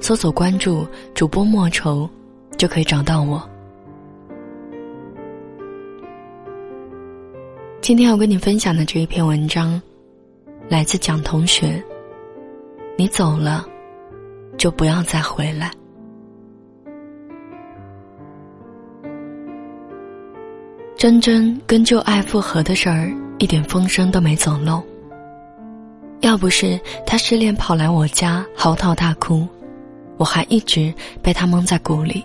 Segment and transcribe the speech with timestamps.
[0.00, 2.08] 搜索关注主播莫愁，
[2.56, 3.40] 就可以找到我。
[7.80, 9.80] 今天要跟你分享的这一篇文章，
[10.68, 11.82] 来自蒋同学。
[12.96, 13.66] 你走了，
[14.58, 15.70] 就不要再回来。
[20.96, 24.82] 真真跟旧爱复合的事儿，一点风声都没走漏。
[26.20, 29.48] 要不是他失恋跑来我家嚎啕大哭。
[30.20, 32.22] 我还一直被他蒙在鼓里。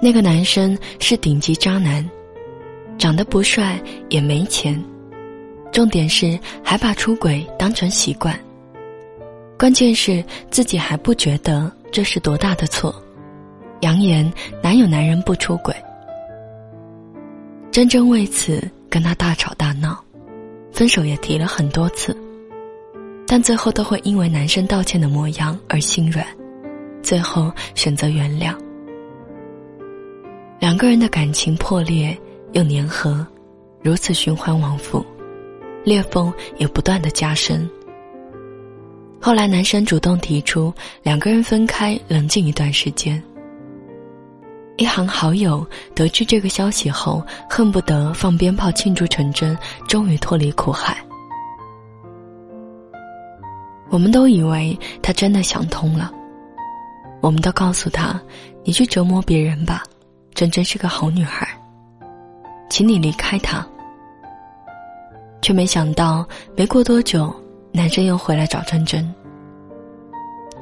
[0.00, 2.08] 那个男生是顶级渣男，
[2.96, 4.82] 长得不帅也没钱，
[5.70, 8.34] 重点是还把出轨当成习惯。
[9.58, 12.94] 关键是自己还不觉得这是多大的错，
[13.82, 15.76] 扬言哪有男人不出轨。
[17.70, 20.02] 真真为此跟他大吵大闹，
[20.72, 22.16] 分手也提了很多次。
[23.32, 26.22] 但最后都会因为男生道歉的模样而心软，
[27.02, 28.54] 最后选择原谅。
[30.60, 32.14] 两个人的感情破裂
[32.52, 33.26] 又粘合，
[33.80, 35.02] 如此循环往复，
[35.82, 37.66] 裂缝也不断的加深。
[39.18, 40.70] 后来男生主动提出
[41.02, 43.22] 两个人分开冷静一段时间。
[44.76, 49.56] 一行好友得知这个消息后，恨不得放鞭炮庆祝成真
[49.88, 51.02] 终于脱离苦海。
[53.92, 56.10] 我们都以为他真的想通了，
[57.20, 58.18] 我们都告诉他
[58.64, 59.82] ：“你去折磨别人吧，
[60.32, 61.46] 真真是个好女孩，
[62.70, 63.64] 请你离开他。”
[65.42, 67.30] 却没想到，没过多久，
[67.70, 69.14] 男生又回来找真真。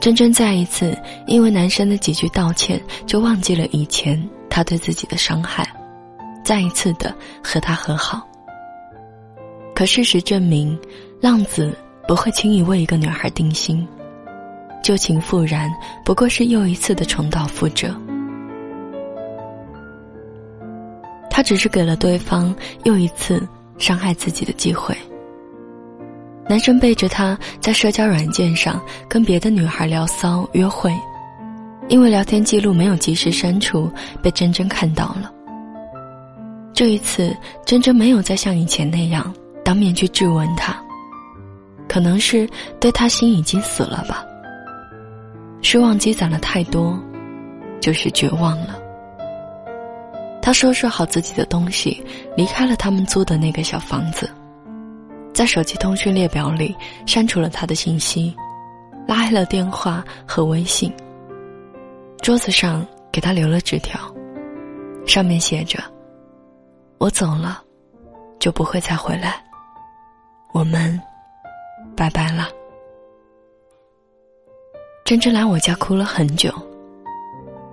[0.01, 5.65] 真真再一次因为男生的几句道歉，就忘记了以前他对自己的伤害，
[6.43, 8.27] 再一次的和他和好。
[9.73, 10.77] 可事实证明，
[11.21, 11.73] 浪子。
[12.11, 13.87] 不会轻易为一个女孩定心，
[14.83, 15.71] 旧情复燃
[16.05, 17.95] 不过是又一次的重蹈覆辙。
[21.31, 23.41] 他只是给了对方又一次
[23.79, 24.93] 伤害自己的机会。
[26.49, 30.93] 男生背着他在社交软件上跟别的女孩聊骚约会，
[31.87, 33.89] 因为聊天记录没有及时删除，
[34.21, 35.33] 被真真看到了。
[36.75, 37.33] 这一次，
[37.65, 39.33] 真真没有再像以前那样
[39.65, 40.77] 当面去质问他。
[41.91, 44.25] 可能是对他心已经死了吧，
[45.61, 46.97] 失望积攒了太多，
[47.81, 48.79] 就是绝望了。
[50.41, 52.01] 他收拾好自己的东西，
[52.37, 54.31] 离开了他们租的那个小房子，
[55.35, 58.33] 在手机通讯列表里删除了他的信息，
[59.09, 60.95] 拉黑了电话和微信。
[62.23, 63.99] 桌子上给他留了纸条，
[65.09, 65.83] 上面写着
[66.99, 67.61] ：“我走了，
[68.39, 69.43] 就不会再回来。
[70.53, 70.97] 我们。”
[72.01, 72.49] 拜拜了。
[75.05, 76.51] 真真来我家哭了很久，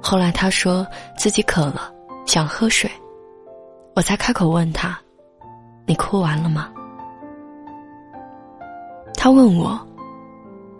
[0.01, 0.85] 后来她说
[1.17, 1.89] 自己渴了，
[2.25, 2.91] 想喝水，
[3.95, 4.99] 我才开口问她
[5.87, 6.69] ：“你哭完了吗？”
[9.15, 9.79] 她问我：“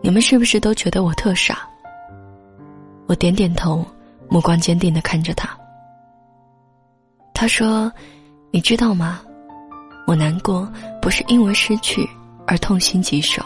[0.04, 1.66] 你们是不是都觉得我特傻？”
[3.08, 3.82] 我点点头，
[4.28, 5.58] 目光坚定的看着她。
[7.34, 7.90] 她说
[8.52, 9.22] ：“你知道吗？
[10.06, 10.70] 我难过
[11.02, 12.06] 不是因为失去。”
[12.48, 13.44] 而痛心疾首，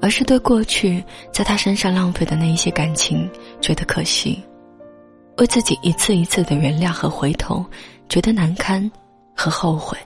[0.00, 3.28] 而是对过去在他身上浪费的那一些感情
[3.60, 4.40] 觉得可惜，
[5.38, 7.64] 为自己一次一次的原谅和回头
[8.08, 8.88] 觉得难堪
[9.34, 9.96] 和后悔。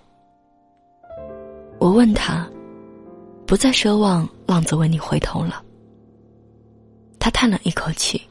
[1.79, 2.49] 我问他，
[3.45, 5.61] 不再奢望浪子为你回头了。
[7.19, 8.23] 他叹了一口气。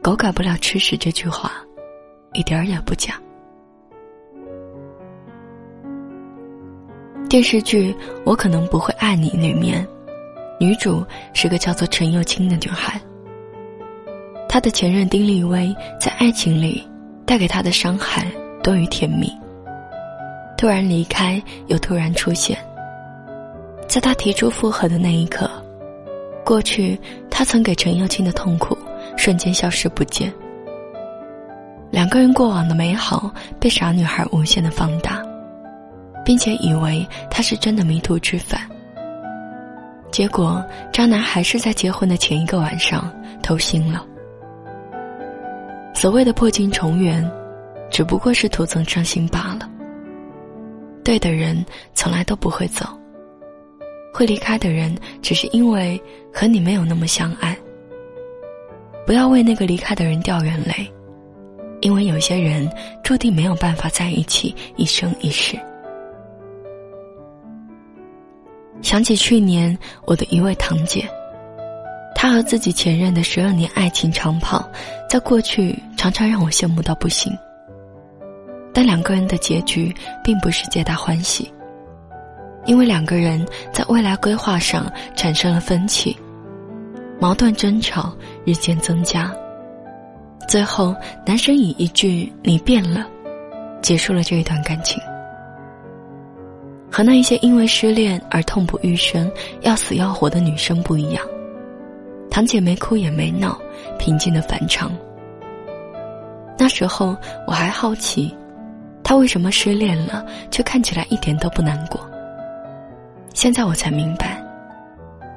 [0.00, 1.52] 狗改不了吃屎这句话，
[2.32, 3.20] 一点儿也不假。
[7.28, 7.92] 电视剧
[8.24, 9.86] 《我可能不会爱你》里面，
[10.58, 11.04] 女主
[11.34, 12.98] 是个叫做陈幼卿的女孩。
[14.48, 16.82] 她的前任丁立威在爱情里
[17.26, 18.26] 带给她的伤害
[18.62, 19.30] 多于甜蜜。
[20.56, 22.56] 突然离开，又突然出现。
[23.86, 25.50] 在他提出复合的那一刻，
[26.44, 26.98] 过去
[27.30, 28.76] 他曾给陈幼卿的痛苦
[29.16, 30.32] 瞬间消失不见。
[31.90, 33.30] 两个人过往的美好
[33.60, 35.22] 被傻女孩无限的放大。
[36.28, 38.60] 并且以为他是真的迷途知返，
[40.10, 43.10] 结果渣男还是在结婚的前一个晚上
[43.42, 44.04] 偷腥了。
[45.94, 47.26] 所谓的破镜重圆，
[47.90, 49.66] 只不过是徒增伤心罢了。
[51.02, 51.64] 对的人
[51.94, 52.84] 从来都不会走，
[54.12, 55.98] 会离开的人只是因为
[56.30, 57.56] 和你没有那么相爱。
[59.06, 60.92] 不要为那个离开的人掉眼泪，
[61.80, 62.70] 因为有些人
[63.02, 65.58] 注定没有办法在一起一生一世。
[68.88, 69.76] 想起去年
[70.06, 71.06] 我的一位堂姐，
[72.14, 74.66] 她和自己前任的十二年爱情长跑，
[75.10, 77.30] 在过去常常让我羡慕到不行。
[78.72, 79.94] 但两个人的结局
[80.24, 81.52] 并不是皆大欢喜，
[82.64, 86.16] 因为两个人在未来规划上产生了分歧，
[87.20, 89.30] 矛盾争吵日渐增加。
[90.48, 90.96] 最后，
[91.26, 93.06] 男生以一句“你变了”，
[93.84, 94.98] 结束了这一段感情。
[96.90, 99.30] 和那一些因为失恋而痛不欲生、
[99.60, 101.24] 要死要活的女生不一样，
[102.30, 103.58] 堂姐没哭也没闹，
[103.98, 104.90] 平静的反常。
[106.56, 108.34] 那时候我还好奇。
[109.04, 111.98] 他为什么失恋了，却看起来一点都不难过？
[113.32, 114.38] 现在我才明白，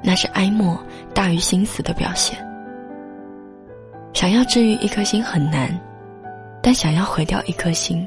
[0.02, 0.78] 那是哀莫
[1.14, 2.36] 大于心死的表现。
[4.12, 5.74] 想要治愈一颗心很难，
[6.60, 8.06] 但想要毁掉一颗心，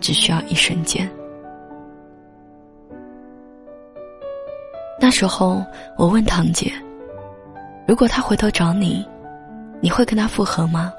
[0.00, 1.10] 只需要一瞬间。
[5.08, 5.64] 那时候
[5.96, 6.70] 我问堂姐
[7.88, 9.08] ：“如果他回头找你，
[9.80, 10.92] 你会跟他复合吗？”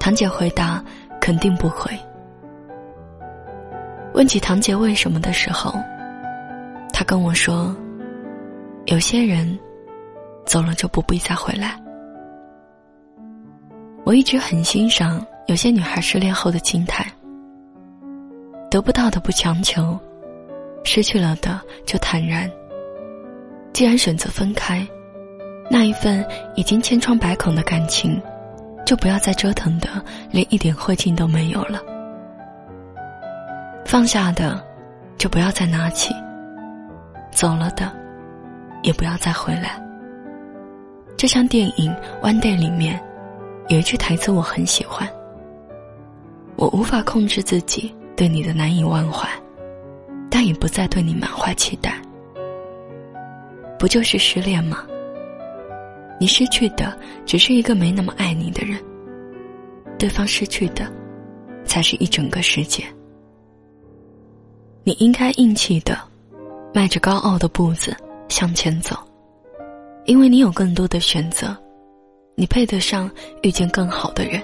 [0.00, 0.82] 堂姐回答
[1.22, 1.96] ：“肯定不会。”
[4.12, 5.72] 问起堂姐为什么的时候，
[6.92, 7.72] 她跟我说
[8.86, 9.56] ：“有些人
[10.44, 11.80] 走了就不必再回来。”
[14.02, 17.06] 我一直很欣赏有些女孩失恋后的心态：
[18.68, 19.96] 得不到的不强求，
[20.84, 22.50] 失去了的就坦然。
[23.72, 24.86] 既然选择分开，
[25.70, 26.26] 那一份
[26.56, 28.20] 已经千疮百孔的感情，
[28.84, 29.88] 就不要再折腾的
[30.30, 31.80] 连一点灰烬都没有了。
[33.84, 34.62] 放下的，
[35.16, 36.12] 就不要再拿起；
[37.30, 37.92] 走了的，
[38.82, 39.80] 也不要再回来。
[41.16, 41.94] 就像电影
[42.26, 43.00] 《One Day》里面
[43.68, 45.08] 有一句台词，我很喜欢
[46.56, 49.28] ：“我无法控制自己对你的难以忘怀，
[50.30, 52.00] 但也不再对你满怀期待。”
[53.78, 54.84] 不就是失恋吗？
[56.20, 58.76] 你失去的只是一个没那么爱你的人，
[59.96, 60.90] 对方失去的，
[61.64, 62.82] 才是一整个世界。
[64.82, 65.96] 你应该硬气的，
[66.74, 67.96] 迈着高傲的步子
[68.28, 68.96] 向前走，
[70.06, 71.56] 因为你有更多的选择，
[72.34, 73.08] 你配得上
[73.42, 74.42] 遇见更好的人。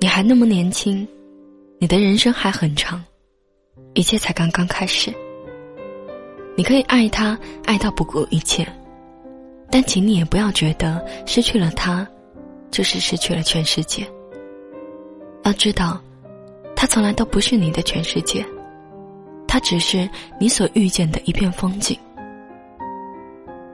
[0.00, 1.06] 你还那么年轻，
[1.78, 3.04] 你的人生还很长，
[3.94, 5.12] 一切才刚刚开始。
[6.56, 8.66] 你可以爱他，爱到不顾一切，
[9.70, 12.06] 但请你也不要觉得失去了他，
[12.70, 14.06] 就是失去了全世界。
[15.44, 16.00] 要知道，
[16.74, 18.44] 他从来都不是你的全世界。
[19.46, 20.08] 他只是
[20.38, 21.98] 你所遇见的一片风景，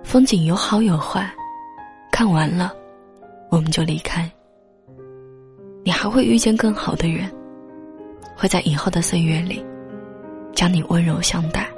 [0.04, 1.28] 风景有好有坏，
[2.12, 2.72] 看完了，
[3.50, 4.30] 我们就离开。
[5.84, 7.28] 你还会遇见更好的人，
[8.36, 9.64] 会在以后的岁月里，
[10.54, 11.68] 将你温柔相待。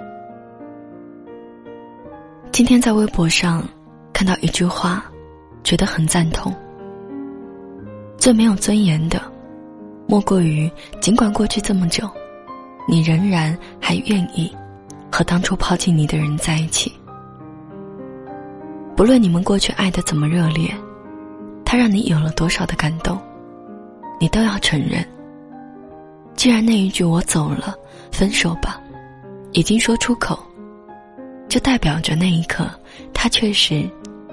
[2.52, 3.66] 今天在微博上
[4.12, 5.04] 看到一句话，
[5.62, 6.54] 觉得很赞同。
[8.16, 9.20] 最没有尊严的，
[10.06, 12.08] 莫过于尽管过去这么久。
[12.88, 14.54] 你仍然还愿意
[15.10, 16.92] 和当初抛弃你的人在一起，
[18.94, 20.72] 不论你们过去爱的怎么热烈，
[21.64, 23.20] 他让你有了多少的感动，
[24.20, 25.04] 你都要承认。
[26.36, 27.74] 既然那一句“我走了，
[28.12, 28.80] 分手吧”，
[29.52, 30.38] 已经说出口，
[31.48, 32.68] 就代表着那一刻
[33.14, 33.88] 他确实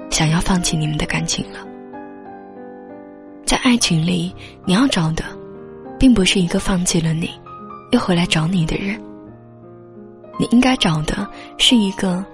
[0.09, 1.59] 想要放弃你们的感情了。
[3.45, 5.23] 在爱情里，你要找的，
[5.97, 7.31] 并不是一个放弃了你。
[7.91, 8.99] 又回来找你的人，
[10.39, 11.29] 你应该找的
[11.59, 12.25] 是一个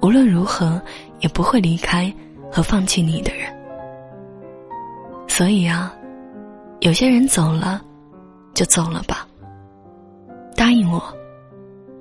[0.00, 0.80] 无论如何
[1.18, 2.12] 也不会离开
[2.52, 3.52] 和放弃你的人。
[5.26, 5.92] 所以啊，
[6.80, 7.82] 有些人走了，
[8.54, 9.17] 就走了吧。
[10.68, 11.02] 答应我，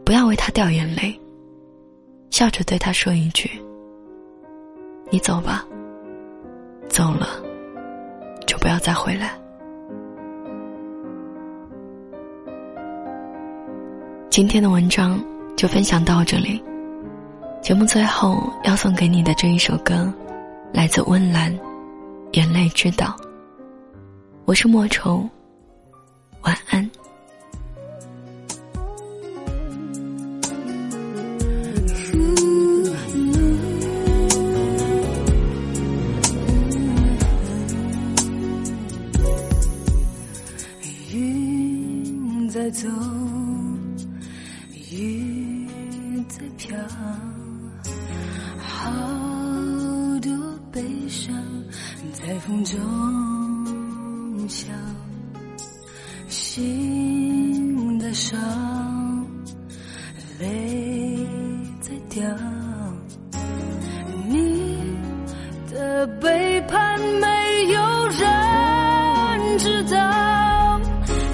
[0.04, 1.18] 不要为他掉眼泪，
[2.30, 3.50] 笑着对他说一句
[5.10, 5.66] ：“你走吧，
[6.90, 7.30] 走了，
[8.46, 9.40] 就不要再回来。”
[14.30, 15.18] 今天的文章
[15.56, 16.62] 就分享到这里。
[17.62, 20.14] 节目最后要送给你的这一首歌，
[20.74, 21.58] 来自温岚，
[22.34, 23.16] 《眼泪知道》。
[24.44, 25.26] 我是莫愁，
[26.42, 26.87] 晚安。
[52.70, 54.68] 中笑，
[56.28, 58.38] 心在伤，
[60.38, 61.26] 泪
[61.80, 62.28] 在掉，
[64.28, 64.78] 你
[65.72, 70.82] 的背叛没有人知道，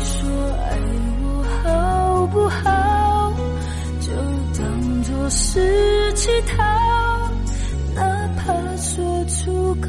[0.02, 0.30] 说
[0.70, 0.78] 爱
[1.24, 1.26] 我
[1.64, 3.34] 好不好，
[4.00, 4.12] 就
[4.62, 6.64] 当作是乞讨，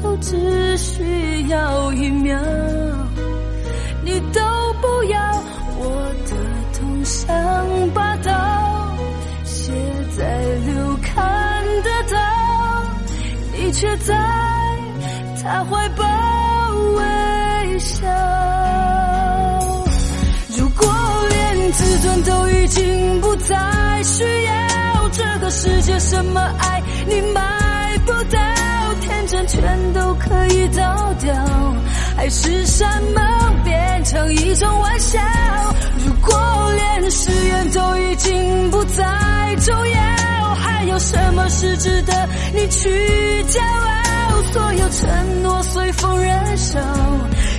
[0.01, 2.37] 口只需要一秒，
[4.03, 4.41] 你都
[4.81, 5.19] 不要，
[5.77, 6.35] 我的
[6.77, 7.25] 痛像
[7.93, 8.31] 把刀，
[9.43, 9.71] 写
[10.17, 12.17] 在流看得到，
[13.53, 14.15] 你却在
[15.41, 16.14] 他怀抱。
[22.23, 23.55] 都已经不再
[24.03, 28.39] 需要，这个世界什么爱你买不到，
[29.01, 31.33] 天真全都可以倒掉，
[32.15, 33.21] 还是什么
[33.63, 35.19] 变成一种玩笑？
[36.05, 39.03] 如果连誓言都已经不再
[39.61, 42.13] 重要，还有什么是值得
[42.53, 44.41] 你去骄傲？
[44.51, 46.79] 所有承诺随风燃烧，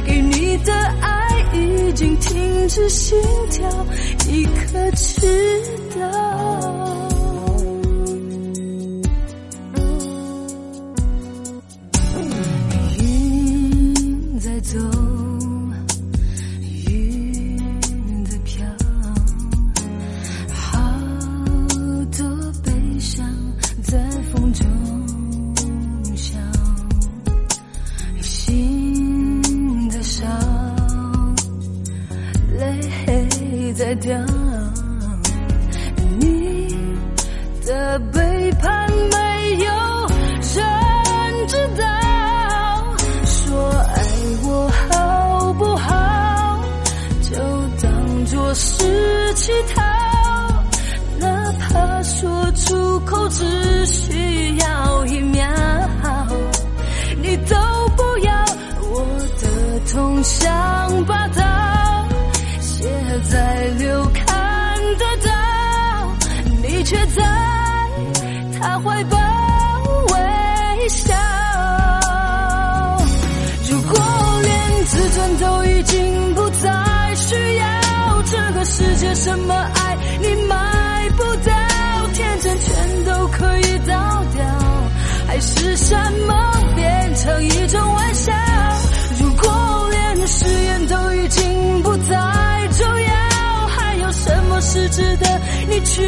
[0.07, 1.26] 给你的爱
[1.57, 3.19] 已经停止心
[3.51, 3.87] 跳，
[4.29, 5.27] 你可知
[5.99, 7.16] 道？
[33.97, 34.36] 掉，
[68.87, 69.19] 怀抱
[70.13, 71.13] 微笑。
[73.69, 73.99] 如果
[74.43, 81.53] 连自尊都已经不再需要，这个世界什么爱你买不到，
[82.15, 84.45] 天真全都可以倒掉，
[85.27, 88.33] 还是什么变成一种玩笑？
[89.21, 96.03] 如果连誓言都已经不再重要，还有什么是值得你去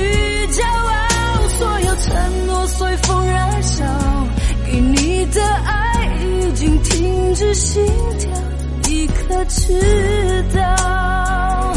[7.38, 7.86] 是心
[8.18, 8.28] 跳，
[8.82, 9.72] 你可知
[10.56, 11.72] 道？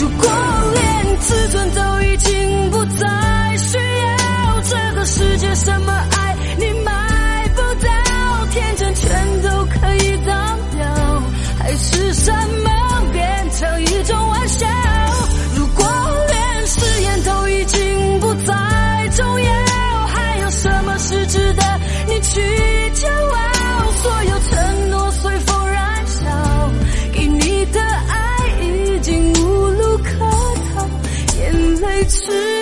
[0.00, 0.28] 如果
[0.74, 11.22] 连自尊都已经不再需要，这个世界什么爱你买不到，天真全都可以当掉，
[11.60, 12.32] 还是什
[32.28, 32.59] 眼